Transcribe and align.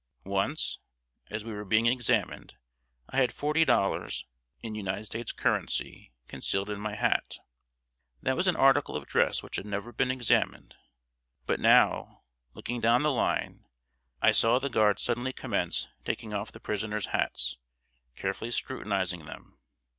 Once, 0.25 0.79
as 1.29 1.43
we 1.43 1.53
were 1.53 1.63
being 1.63 1.85
examined, 1.85 2.55
I 3.09 3.17
had 3.17 3.31
forty 3.31 3.63
dollars, 3.63 4.25
in 4.63 4.73
United 4.73 5.05
States 5.05 5.31
currency, 5.31 6.11
concealed 6.27 6.71
in 6.71 6.79
my 6.79 6.95
hat. 6.95 7.37
That 8.19 8.35
was 8.35 8.47
an 8.47 8.55
article 8.55 8.95
of 8.95 9.05
dress 9.05 9.43
which 9.43 9.57
had 9.57 9.65
never 9.67 9.91
been 9.91 10.09
examined. 10.09 10.73
But 11.45 11.59
now, 11.59 12.23
looking 12.55 12.81
down 12.81 13.03
the 13.03 13.11
line, 13.11 13.67
I 14.23 14.31
saw 14.31 14.57
the 14.57 14.69
guard 14.71 14.97
suddenly 14.97 15.33
commence 15.33 15.87
taking 16.03 16.33
off 16.33 16.51
the 16.51 16.59
prisoners' 16.59 17.05
hats, 17.13 17.57
carefully 18.15 18.49
scrutinizing 18.49 19.25
them. 19.25 19.59